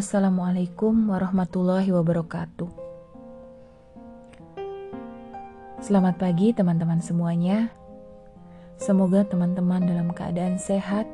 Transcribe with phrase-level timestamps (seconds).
[0.00, 2.72] Assalamualaikum warahmatullahi wabarakatuh.
[5.84, 7.68] Selamat pagi, teman-teman semuanya.
[8.80, 11.04] Semoga teman-teman dalam keadaan sehat,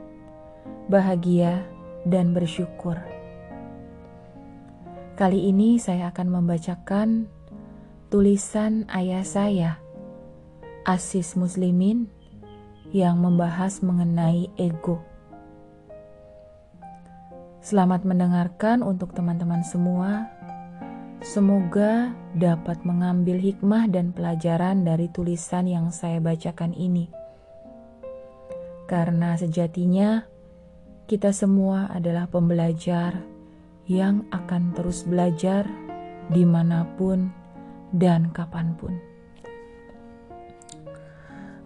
[0.86, 1.66] bahagia,
[2.06, 2.94] dan bersyukur.
[5.18, 7.26] Kali ini saya akan membacakan
[8.06, 9.82] tulisan ayah saya,
[10.86, 12.06] Asis Muslimin,
[12.94, 15.15] yang membahas mengenai ego.
[17.66, 20.30] Selamat mendengarkan untuk teman-teman semua.
[21.18, 27.10] Semoga dapat mengambil hikmah dan pelajaran dari tulisan yang saya bacakan ini.
[28.86, 30.22] Karena sejatinya
[31.10, 33.18] kita semua adalah pembelajar
[33.90, 35.66] yang akan terus belajar
[36.30, 37.34] di mana pun
[37.90, 38.94] dan kapan pun.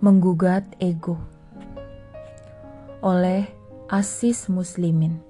[0.01, 1.21] Menggugat ego
[3.05, 3.53] oleh
[3.93, 5.30] Asis Muslimin.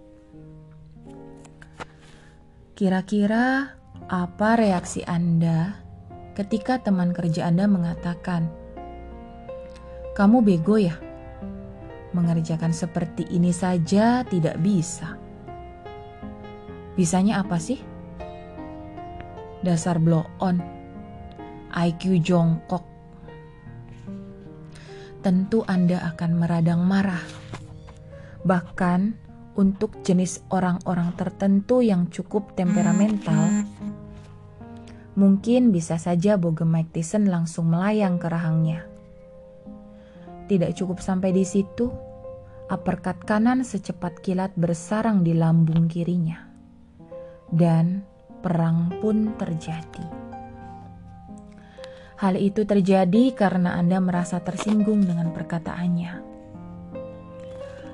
[2.80, 3.76] Kira-kira
[4.08, 5.84] apa reaksi Anda
[6.32, 8.48] ketika teman kerja Anda mengatakan,
[10.16, 10.96] "Kamu bego ya?
[12.16, 15.12] Mengerjakan seperti ini saja tidak bisa."
[16.96, 17.76] Bisanya apa sih?
[19.60, 20.64] Dasar blow on,
[21.76, 22.88] IQ jongkok.
[25.20, 27.28] Tentu Anda akan meradang marah.
[28.40, 29.28] Bahkan
[29.58, 33.66] untuk jenis orang-orang tertentu yang cukup temperamental,
[35.18, 38.86] mungkin bisa saja Bogem Mike Tyson langsung melayang ke rahangnya.
[40.46, 41.90] Tidak cukup sampai di situ,
[42.70, 46.46] uppercut kanan secepat kilat bersarang di lambung kirinya.
[47.50, 48.06] Dan
[48.42, 50.06] perang pun terjadi.
[52.22, 56.29] Hal itu terjadi karena Anda merasa tersinggung dengan perkataannya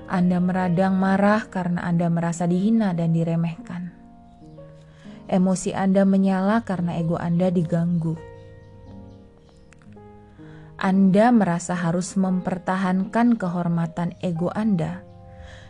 [0.06, 3.90] anda meradang marah karena Anda merasa dihina dan diremehkan.
[5.26, 8.14] Emosi Anda menyala karena ego Anda diganggu.
[10.78, 15.02] Anda merasa harus mempertahankan kehormatan ego Anda,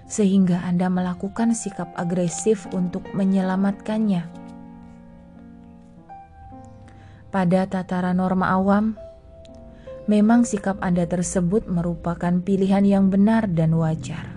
[0.04, 4.28] sehingga Anda melakukan sikap agresif untuk menyelamatkannya.
[7.32, 9.00] Pada tataran norma awam,
[10.04, 14.35] memang sikap Anda tersebut merupakan pilihan yang benar dan wajar.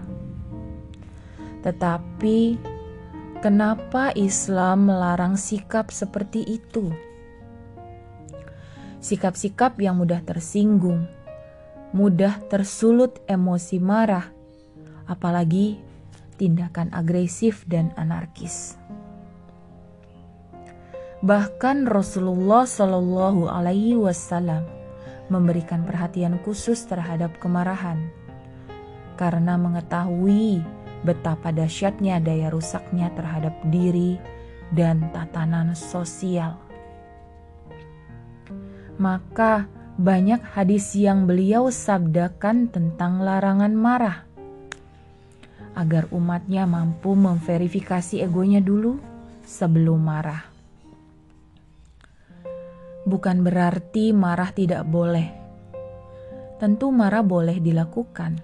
[1.59, 2.55] Tetapi,
[3.43, 6.91] kenapa Islam melarang sikap seperti itu?
[8.99, 11.07] Sikap-sikap yang mudah tersinggung,
[11.95, 14.27] mudah tersulut emosi marah,
[15.07, 15.79] apalagi
[16.39, 18.79] tindakan agresif dan anarkis.
[21.19, 24.63] Bahkan Rasulullah Shallallahu Alaihi Wasallam
[25.27, 28.07] memberikan perhatian khusus terhadap kemarahan
[29.19, 30.63] karena mengetahui
[31.03, 34.19] betapa dahsyatnya daya rusaknya terhadap diri
[34.73, 36.59] dan tatanan sosial.
[38.99, 39.65] Maka
[39.95, 44.27] banyak hadis yang beliau sabdakan tentang larangan marah
[45.75, 48.99] agar umatnya mampu memverifikasi egonya dulu
[49.47, 50.49] sebelum marah
[53.09, 55.33] bukan berarti marah tidak boleh.
[56.61, 58.37] Tentu marah boleh dilakukan,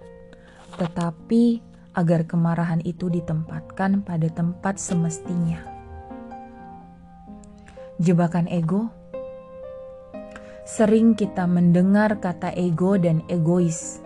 [0.82, 1.62] tetapi
[1.96, 5.64] agar kemarahan itu ditempatkan pada tempat semestinya.
[7.96, 8.92] Jebakan ego
[10.66, 14.02] sering kita mendengar kata ego dan egois,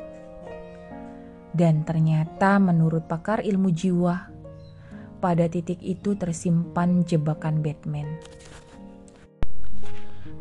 [1.55, 4.28] dan ternyata menurut pakar ilmu jiwa,
[5.23, 8.05] pada titik itu tersimpan jebakan Batman.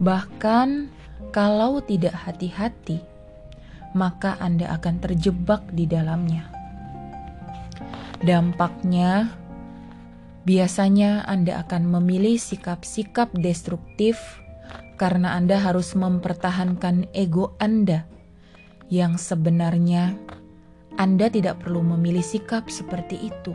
[0.02, 0.90] Bahkan
[1.30, 2.98] kalau tidak hati-hati,
[3.94, 6.57] maka Anda akan terjebak di dalamnya.
[8.18, 9.30] Dampaknya,
[10.42, 14.18] biasanya Anda akan memilih sikap-sikap destruktif
[14.98, 18.10] karena Anda harus mempertahankan ego Anda,
[18.90, 20.18] yang sebenarnya
[20.98, 23.54] Anda tidak perlu memilih sikap seperti itu.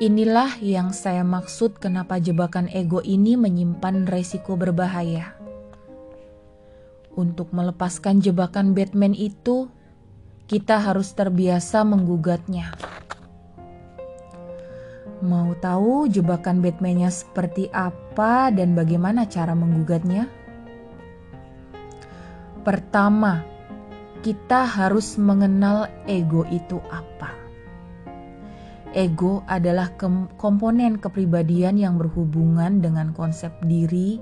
[0.00, 5.38] Inilah yang saya maksud kenapa jebakan ego ini menyimpan resiko berbahaya.
[7.14, 9.70] Untuk melepaskan jebakan Batman itu,
[10.50, 12.74] kita harus terbiasa menggugatnya.
[15.22, 20.26] Mau tahu jebakan Batman-nya seperti apa dan bagaimana cara menggugatnya?
[22.66, 23.46] Pertama,
[24.26, 27.30] kita harus mengenal ego itu apa.
[28.90, 29.94] Ego adalah
[30.34, 34.18] komponen kepribadian yang berhubungan dengan konsep diri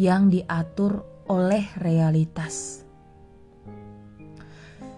[0.00, 2.81] yang diatur oleh realitas.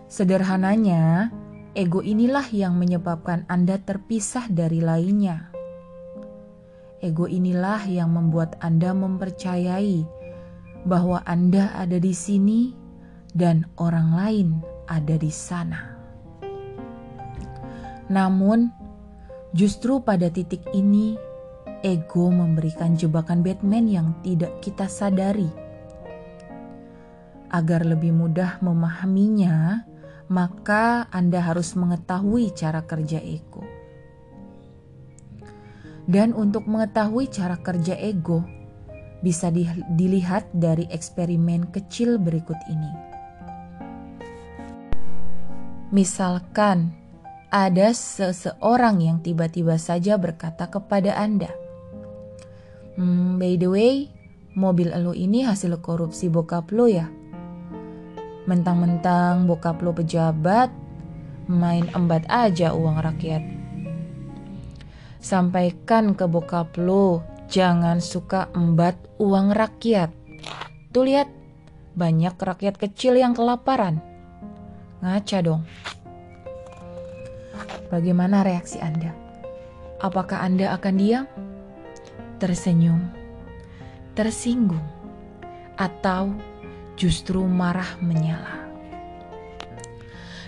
[0.04, 1.32] Sederhananya,
[1.72, 5.50] ego inilah yang menyebabkan Anda terpisah dari lainnya.
[7.04, 10.04] Ego inilah yang membuat Anda mempercayai
[10.84, 12.72] bahwa Anda ada di sini
[13.32, 14.48] dan orang lain
[14.86, 15.96] ada di sana.
[18.12, 18.68] Namun,
[19.56, 21.16] justru pada titik ini,
[21.80, 25.48] ego memberikan jebakan Batman yang tidak kita sadari.
[27.48, 29.88] Agar lebih mudah memahaminya,
[30.34, 33.62] maka Anda harus mengetahui cara kerja ego.
[36.10, 38.42] Dan untuk mengetahui cara kerja ego,
[39.22, 39.48] bisa
[39.94, 42.92] dilihat dari eksperimen kecil berikut ini.
[45.94, 46.92] Misalkan
[47.48, 51.54] ada seseorang yang tiba-tiba saja berkata kepada Anda,
[52.98, 53.94] hmm, "By the way,
[54.58, 57.06] mobil lo ini hasil korupsi bokap lo ya?
[58.44, 60.68] Mentang-mentang bokap lo pejabat,
[61.48, 63.42] main embat aja uang rakyat."
[65.24, 70.12] Sampaikan ke bokap lo, jangan suka embat uang rakyat.
[70.92, 71.32] Tuh lihat,
[71.96, 74.04] banyak rakyat kecil yang kelaparan.
[75.00, 75.62] Ngaca dong.
[77.88, 79.14] Bagaimana reaksi Anda?
[80.02, 81.24] Apakah Anda akan diam?
[82.42, 83.08] Tersenyum?
[84.12, 84.82] Tersinggung?
[85.80, 86.34] Atau
[86.94, 88.64] justru marah menyala?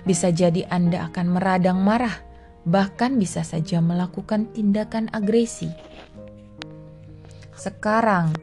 [0.06, 2.26] Bisa jadi Anda akan meradang marah
[2.66, 5.70] bahkan bisa saja melakukan tindakan agresi.
[7.54, 8.34] Sekarang,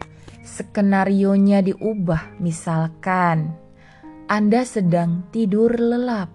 [0.42, 3.52] skenario-nya diubah, misalkan
[4.32, 6.32] Anda sedang tidur lelap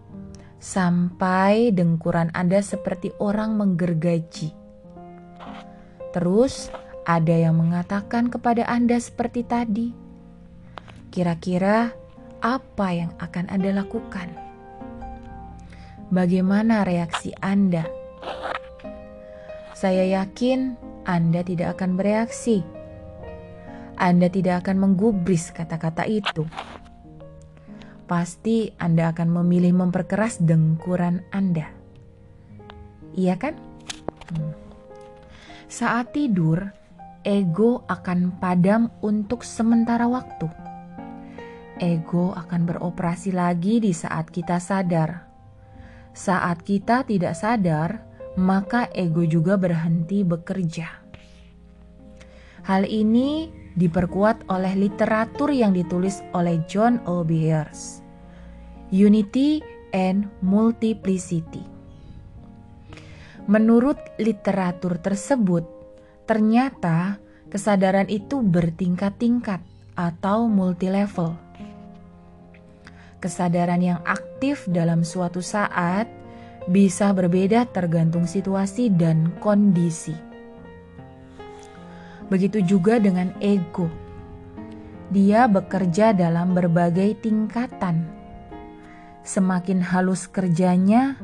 [0.60, 4.52] sampai dengkuran Anda seperti orang menggergaji.
[6.12, 6.68] Terus,
[7.08, 10.07] ada yang mengatakan kepada Anda seperti tadi.
[11.08, 11.96] Kira-kira
[12.44, 14.28] apa yang akan Anda lakukan?
[16.08, 17.88] Bagaimana reaksi Anda?
[19.72, 20.76] Saya yakin
[21.08, 22.64] Anda tidak akan bereaksi.
[23.98, 26.46] Anda tidak akan menggubris kata-kata itu.
[28.08, 31.68] Pasti Anda akan memilih memperkeras dengkuran Anda.
[33.18, 33.54] Iya kan?
[34.32, 34.54] Hmm.
[35.68, 36.72] Saat tidur,
[37.26, 40.67] ego akan padam untuk sementara waktu.
[41.78, 45.28] Ego akan beroperasi lagi di saat kita sadar
[46.18, 48.02] saat kita tidak sadar,
[48.34, 50.90] maka ego juga berhenti bekerja.
[52.66, 57.22] Hal ini diperkuat oleh literatur yang ditulis oleh John O.
[57.22, 58.02] Beers,
[58.90, 59.62] Unity
[59.94, 61.62] and Multiplicity.
[63.46, 65.62] Menurut literatur tersebut,
[66.26, 69.62] ternyata kesadaran itu bertingkat-tingkat
[69.94, 71.38] atau multilevel
[73.18, 76.06] Kesadaran yang aktif dalam suatu saat
[76.70, 80.14] bisa berbeda tergantung situasi dan kondisi.
[82.30, 83.88] Begitu juga dengan ego.
[85.08, 88.04] Dia bekerja dalam berbagai tingkatan.
[89.24, 91.16] Semakin halus kerjanya,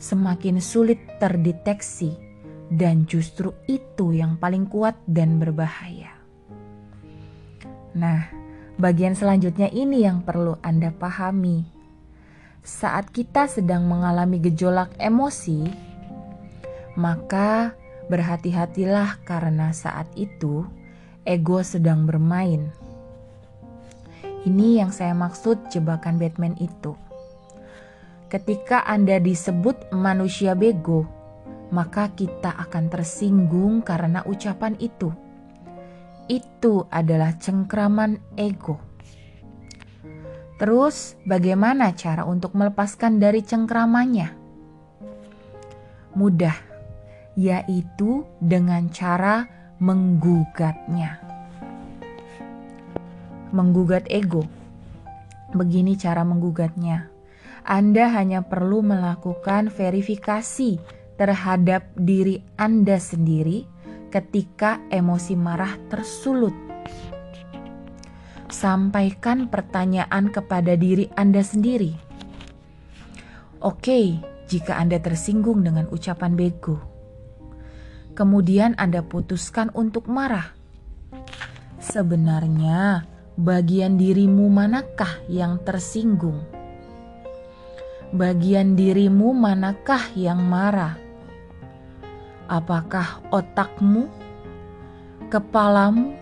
[0.00, 2.16] semakin sulit terdeteksi,
[2.72, 6.16] dan justru itu yang paling kuat dan berbahaya.
[7.92, 8.47] Nah,
[8.78, 11.66] Bagian selanjutnya ini yang perlu Anda pahami.
[12.62, 15.66] Saat kita sedang mengalami gejolak emosi,
[16.94, 17.74] maka
[18.06, 20.62] berhati-hatilah karena saat itu
[21.26, 22.70] ego sedang bermain.
[24.46, 26.94] Ini yang saya maksud jebakan Batman itu.
[28.30, 31.02] Ketika Anda disebut manusia bego,
[31.74, 35.10] maka kita akan tersinggung karena ucapan itu
[36.28, 38.76] itu adalah cengkraman ego.
[40.60, 44.28] Terus, bagaimana cara untuk melepaskan dari cengkramannya?
[46.18, 46.56] Mudah,
[47.38, 49.46] yaitu dengan cara
[49.78, 51.22] menggugatnya.
[53.54, 54.44] Menggugat ego.
[55.54, 57.08] Begini cara menggugatnya.
[57.62, 60.82] Anda hanya perlu melakukan verifikasi
[61.16, 63.77] terhadap diri Anda sendiri
[64.08, 66.52] ketika emosi marah tersulut.
[68.48, 71.92] Sampaikan pertanyaan kepada diri Anda sendiri.
[73.60, 76.80] Oke, jika Anda tersinggung dengan ucapan bego,
[78.16, 80.56] kemudian Anda putuskan untuk marah.
[81.78, 83.04] Sebenarnya,
[83.36, 86.42] bagian dirimu manakah yang tersinggung?
[88.08, 91.07] Bagian dirimu manakah yang marah?
[92.48, 94.08] Apakah otakmu,
[95.28, 96.16] kepalamu,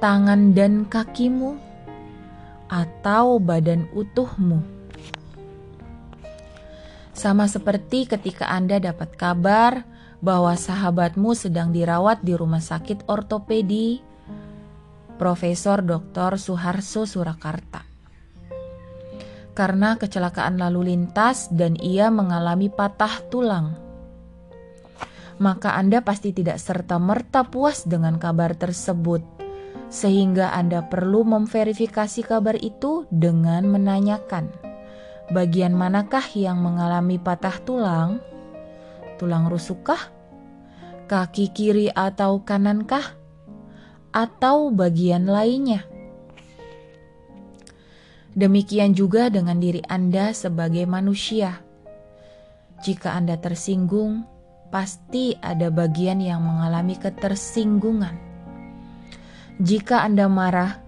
[0.00, 1.60] tangan dan kakimu,
[2.72, 4.64] atau badan utuhmu?
[7.12, 9.84] Sama seperti ketika Anda dapat kabar
[10.24, 14.00] bahwa sahabatmu sedang dirawat di rumah sakit ortopedi
[15.20, 16.40] Profesor Dr.
[16.40, 17.84] Suharso Surakarta.
[19.52, 23.89] Karena kecelakaan lalu lintas dan ia mengalami patah tulang.
[25.40, 29.24] Maka Anda pasti tidak serta-merta puas dengan kabar tersebut,
[29.88, 34.52] sehingga Anda perlu memverifikasi kabar itu dengan menanyakan,
[35.32, 38.20] bagian manakah yang mengalami patah tulang?
[39.16, 40.12] Tulang rusukkah?
[41.08, 43.20] Kaki kiri atau kanankah?
[44.10, 45.86] atau bagian lainnya.
[48.30, 51.62] Demikian juga dengan diri Anda sebagai manusia.
[52.86, 54.22] Jika Anda tersinggung,
[54.70, 58.14] pasti ada bagian yang mengalami ketersinggungan.
[59.60, 60.80] Jika Anda marah,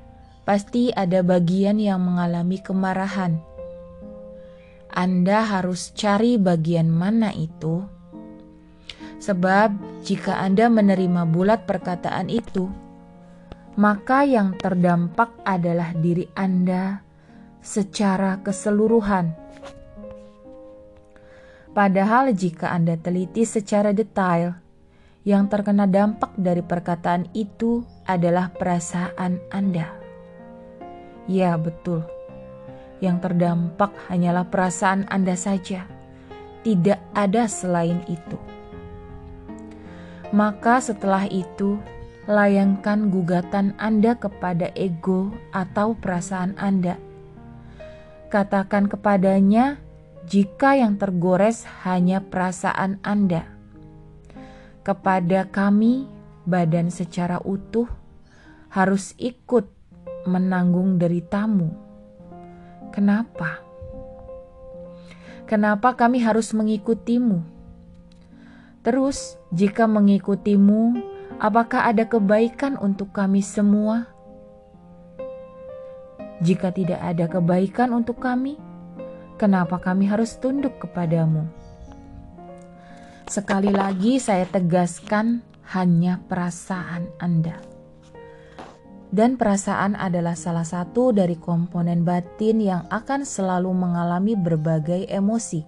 [0.47, 3.37] pasti ada bagian yang mengalami kemarahan.
[4.89, 7.85] Anda harus cari bagian mana itu,
[9.19, 9.75] sebab
[10.07, 12.71] jika Anda menerima bulat perkataan itu,
[13.77, 17.01] maka yang terdampak adalah diri Anda
[17.65, 19.42] secara keseluruhan.
[21.73, 24.61] Padahal, jika Anda teliti secara detail,
[25.25, 29.89] yang terkena dampak dari perkataan itu adalah perasaan Anda.
[31.25, 32.05] Ya, betul.
[33.01, 35.89] Yang terdampak hanyalah perasaan Anda saja,
[36.61, 38.37] tidak ada selain itu.
[40.29, 41.81] Maka, setelah itu,
[42.29, 47.01] layangkan gugatan Anda kepada ego atau perasaan Anda.
[48.29, 49.81] Katakan kepadanya
[50.33, 53.45] jika yang tergores hanya perasaan Anda.
[54.81, 56.09] Kepada kami,
[56.49, 57.85] badan secara utuh
[58.73, 59.69] harus ikut
[60.25, 61.69] menanggung deritamu.
[62.97, 63.61] Kenapa?
[65.45, 67.45] Kenapa kami harus mengikutimu?
[68.81, 71.13] Terus, jika mengikutimu,
[71.43, 74.07] Apakah ada kebaikan untuk kami semua?
[76.39, 78.63] Jika tidak ada kebaikan untuk kami,
[79.43, 81.51] kenapa kami harus tunduk kepadamu?
[83.27, 85.43] Sekali lagi, saya tegaskan,
[85.75, 87.59] hanya perasaan Anda,
[89.11, 95.67] dan perasaan adalah salah satu dari komponen batin yang akan selalu mengalami berbagai emosi,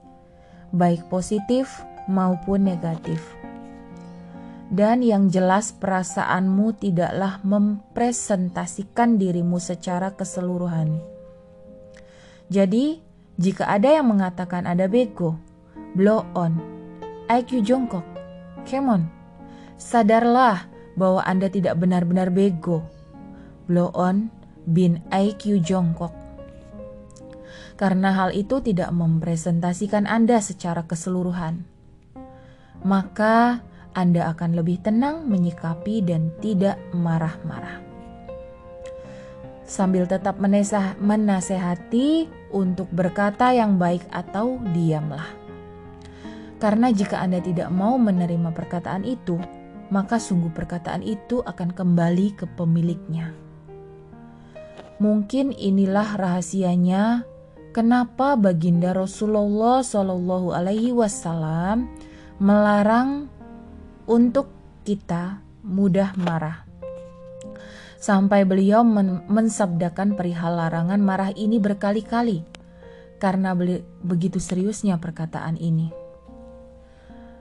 [0.71, 3.19] baik positif maupun negatif
[4.75, 10.99] dan yang jelas perasaanmu tidaklah mempresentasikan dirimu secara keseluruhan.
[12.51, 13.04] Jadi,
[13.35, 15.35] jika ada yang mengatakan ada bego,
[15.99, 16.59] blow on,
[17.27, 18.07] IQ jongkok,
[18.63, 19.03] come on,
[19.81, 22.87] sadarlah bahwa Anda tidak benar-benar bego.
[23.67, 24.31] Blow on,
[24.69, 26.13] bin IQ jongkok.
[27.75, 31.67] Karena hal itu tidak mempresentasikan Anda secara keseluruhan.
[32.85, 33.65] Maka,
[33.95, 37.84] anda akan lebih tenang menyikapi dan tidak marah-marah.
[39.65, 45.25] Sambil tetap menesah, menasehati untuk berkata yang baik atau diamlah.
[46.61, 49.41] Karena jika Anda tidak mau menerima perkataan itu,
[49.89, 53.33] maka sungguh perkataan itu akan kembali ke pemiliknya.
[55.01, 57.27] Mungkin inilah rahasianya
[57.75, 61.91] kenapa baginda Rasulullah Shallallahu Alaihi Wasallam
[62.41, 63.29] melarang
[64.09, 64.49] untuk
[64.89, 66.64] kita mudah marah.
[68.05, 72.45] Sampai beliau men mensabdakan perihal larangan marah ini berkali-kali
[73.17, 73.57] karena
[74.05, 75.89] begitu seriusnya perkataan ini.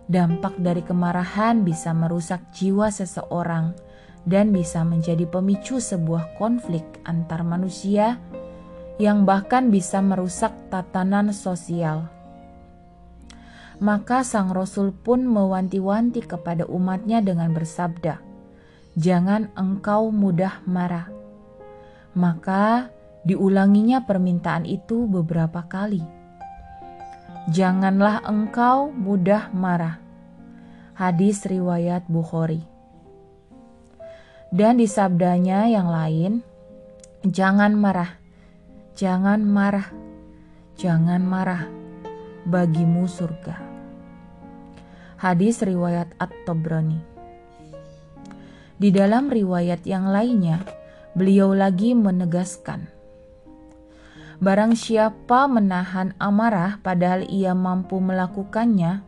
[0.07, 3.75] Dampak dari kemarahan bisa merusak jiwa seseorang
[4.23, 8.23] dan bisa menjadi pemicu sebuah konflik antar manusia
[9.03, 12.07] yang bahkan bisa merusak tatanan sosial
[13.83, 18.32] maka sang Rasul pun mewanti-wanti kepada umatnya dengan bersabda,
[18.93, 21.09] Jangan engkau mudah marah.
[22.13, 22.93] Maka
[23.25, 26.05] diulanginya permintaan itu beberapa kali.
[27.49, 29.97] Janganlah engkau mudah marah.
[30.93, 32.61] Hadis riwayat Bukhari.
[34.53, 36.45] Dan di sabdanya yang lain,
[37.25, 38.21] jangan marah,
[38.93, 39.89] jangan marah,
[40.77, 41.65] jangan marah,
[42.45, 43.57] bagimu surga.
[45.17, 47.12] Hadis riwayat At-Tabrani.
[48.77, 50.65] Di dalam riwayat yang lainnya,
[51.13, 52.89] beliau lagi menegaskan,
[54.43, 58.99] Barang siapa menahan amarah padahal ia mampu melakukannya,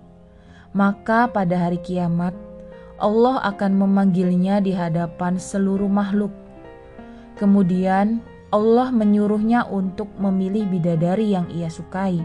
[0.72, 2.32] maka pada hari kiamat
[2.96, 6.32] Allah akan memanggilnya di hadapan seluruh makhluk.
[7.36, 12.24] Kemudian Allah menyuruhnya untuk memilih bidadari yang ia sukai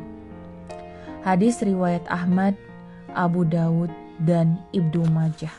[1.21, 2.57] Hadis riwayat Ahmad,
[3.13, 3.93] Abu Dawud,
[4.25, 5.53] dan Ibnu Majah.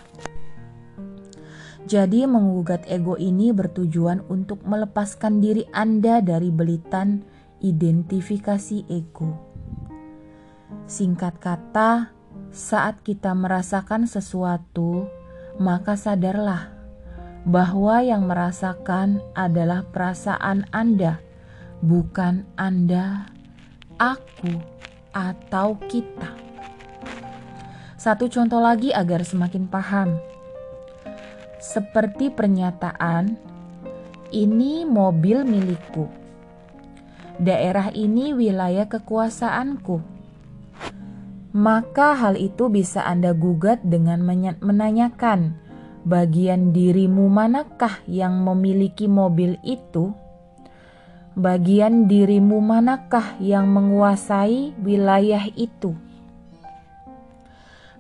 [1.90, 7.26] Jadi menggugat ego ini bertujuan untuk melepaskan diri Anda dari belitan
[7.62, 9.34] identifikasi ego.
[10.86, 12.14] Singkat kata,
[12.52, 15.08] saat kita merasakan sesuatu,
[15.58, 16.70] maka sadarlah
[17.48, 21.18] bahwa yang merasakan adalah perasaan Anda,
[21.82, 23.26] bukan Anda,
[23.98, 24.54] aku,
[25.12, 26.38] atau kita.
[27.98, 30.18] Satu contoh lagi agar semakin paham.
[31.62, 33.38] Seperti pernyataan,
[34.34, 36.10] ini mobil milikku.
[37.38, 40.02] Daerah ini wilayah kekuasaanku.
[41.54, 44.26] Maka hal itu bisa Anda gugat dengan
[44.58, 45.54] menanyakan,
[46.02, 50.18] bagian dirimu manakah yang memiliki mobil itu?
[51.32, 55.96] bagian dirimu manakah yang menguasai wilayah itu?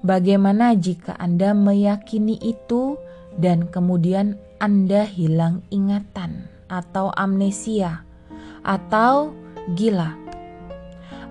[0.01, 2.97] Bagaimana jika Anda meyakini itu
[3.39, 8.03] dan kemudian Anda hilang ingatan atau amnesia
[8.63, 9.35] atau
[9.75, 10.17] gila?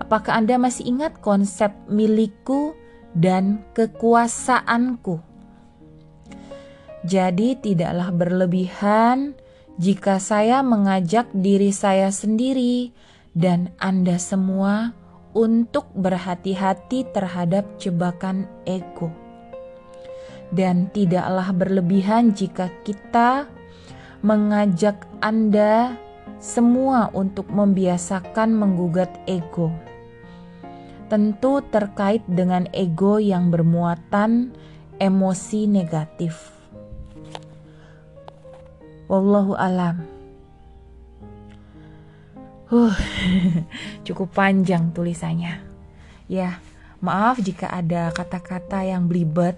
[0.01, 2.75] Apakah Anda masih ingat konsep milikku
[3.15, 5.23] dan kekuasaanku?
[7.01, 9.33] Jadi, tidaklah berlebihan
[9.81, 12.93] jika saya mengajak diri saya sendiri
[13.33, 14.93] dan Anda semua
[15.31, 19.20] untuk berhati-hati terhadap jebakan ego.
[20.51, 23.47] Dan tidaklah berlebihan jika kita
[24.21, 25.95] mengajak Anda
[26.37, 29.71] semua untuk membiasakan menggugat ego.
[31.07, 34.51] Tentu terkait dengan ego yang bermuatan
[35.01, 36.51] emosi negatif.
[39.11, 40.07] Wallahu alam.
[42.71, 42.95] Huh,
[44.07, 45.59] cukup panjang tulisannya.
[46.31, 46.63] Ya,
[47.01, 49.57] maaf jika ada kata-kata yang belibet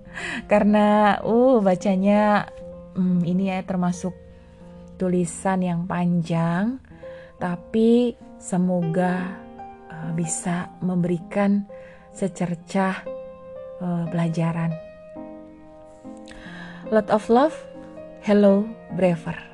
[0.50, 2.48] karena uh bacanya
[2.96, 4.12] hmm, ini ya termasuk
[4.98, 6.80] tulisan yang panjang
[7.38, 9.38] tapi semoga
[9.92, 11.62] uh, bisa memberikan
[12.10, 13.06] secercah
[13.78, 14.74] uh, pelajaran.
[16.90, 17.54] Lot of love
[18.28, 19.47] Hello, Braver.